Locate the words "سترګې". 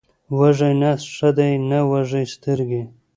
2.33-2.83